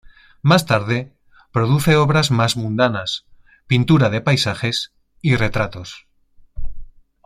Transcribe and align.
Más 0.41 0.65
tarde, 0.65 1.15
produce 1.51 1.95
obras 1.95 2.31
más 2.31 2.57
mundanas, 2.57 3.27
pintura 3.67 4.09
de 4.09 4.19
paisajes 4.21 4.93
y 5.21 5.35
retratos. 5.35 6.07